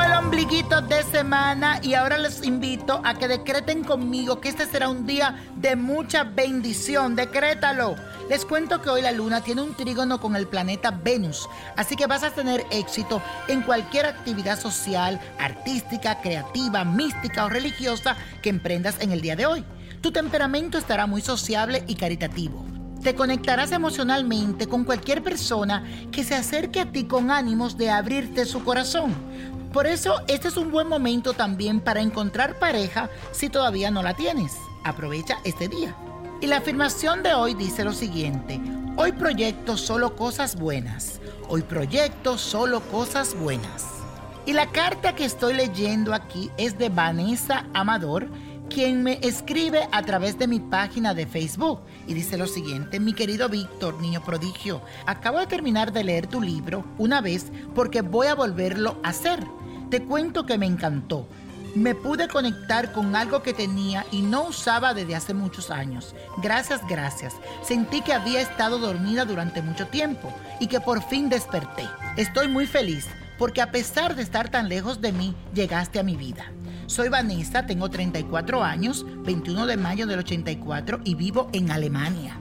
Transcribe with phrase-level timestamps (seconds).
[0.00, 4.88] El ombliguito de semana y ahora les invito a que decreten conmigo que este será
[4.88, 7.14] un día de mucha bendición.
[7.14, 7.96] Decrétalo.
[8.30, 12.06] Les cuento que hoy la luna tiene un trígono con el planeta Venus, así que
[12.06, 18.96] vas a tener éxito en cualquier actividad social, artística, creativa, mística o religiosa que emprendas
[19.00, 19.64] en el día de hoy.
[20.00, 22.64] Tu temperamento estará muy sociable y caritativo.
[23.02, 28.46] Te conectarás emocionalmente con cualquier persona que se acerque a ti con ánimos de abrirte
[28.46, 29.12] su corazón.
[29.72, 34.14] Por eso, este es un buen momento también para encontrar pareja si todavía no la
[34.14, 34.58] tienes.
[34.84, 35.96] Aprovecha este día.
[36.42, 38.60] Y la afirmación de hoy dice lo siguiente.
[38.96, 41.20] Hoy proyecto solo cosas buenas.
[41.48, 43.86] Hoy proyecto solo cosas buenas.
[44.44, 48.28] Y la carta que estoy leyendo aquí es de Vanessa Amador,
[48.68, 53.14] quien me escribe a través de mi página de Facebook y dice lo siguiente, mi
[53.14, 58.26] querido Víctor, niño prodigio, acabo de terminar de leer tu libro una vez porque voy
[58.26, 59.40] a volverlo a hacer.
[59.92, 61.28] Te cuento que me encantó.
[61.74, 66.14] Me pude conectar con algo que tenía y no usaba desde hace muchos años.
[66.38, 67.34] Gracias, gracias.
[67.62, 71.86] Sentí que había estado dormida durante mucho tiempo y que por fin desperté.
[72.16, 73.06] Estoy muy feliz
[73.38, 76.50] porque a pesar de estar tan lejos de mí, llegaste a mi vida.
[76.86, 82.40] Soy Vanessa, tengo 34 años, 21 de mayo del 84 y vivo en Alemania.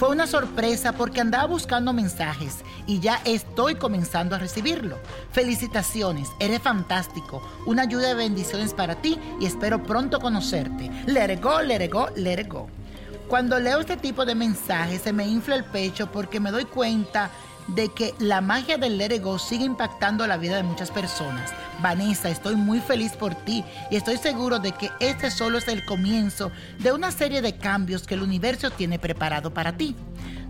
[0.00, 4.96] Fue una sorpresa porque andaba buscando mensajes y ya estoy comenzando a recibirlo.
[5.30, 7.42] Felicitaciones, eres fantástico.
[7.66, 10.90] Una ayuda de bendiciones para ti y espero pronto conocerte.
[11.04, 12.66] Let it go, let go.
[13.28, 17.30] Cuando leo este tipo de mensajes se me infla el pecho porque me doy cuenta
[17.68, 21.52] de que la magia del Let Go sigue impactando la vida de muchas personas.
[21.80, 25.84] Vanessa, estoy muy feliz por ti y estoy seguro de que este solo es el
[25.84, 29.96] comienzo de una serie de cambios que el universo tiene preparado para ti.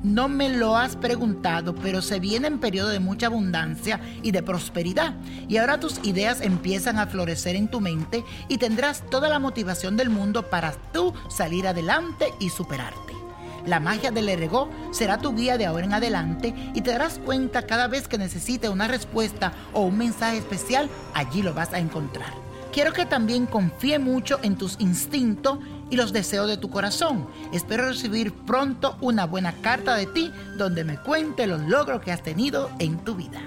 [0.03, 4.43] No me lo has preguntado, pero se viene en periodo de mucha abundancia y de
[4.43, 5.15] prosperidad.
[5.47, 9.99] Y ahora tus ideas empiezan a florecer en tu mente y tendrás toda la motivación
[9.99, 13.20] del mundo para tú salir adelante y superarte.
[13.67, 17.67] La magia del Erego será tu guía de ahora en adelante y te darás cuenta
[17.67, 22.33] cada vez que necesites una respuesta o un mensaje especial, allí lo vas a encontrar.
[22.73, 25.59] Quiero que también confíe mucho en tus instintos
[25.91, 27.29] y los deseos de tu corazón.
[27.53, 32.23] Espero recibir pronto una buena carta de ti donde me cuente los logros que has
[32.23, 33.41] tenido en tu vida.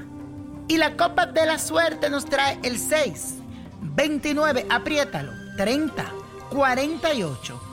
[0.67, 3.35] Y la copa de la suerte nos trae el 6,
[3.81, 6.05] 29, apriétalo, 30,
[6.49, 7.72] 48.